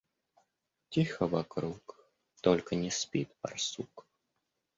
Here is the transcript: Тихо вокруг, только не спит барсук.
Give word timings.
Тихо 0.89 1.27
вокруг, 1.27 2.09
только 2.41 2.73
не 2.73 2.89
спит 2.89 3.29
барсук. 3.43 4.07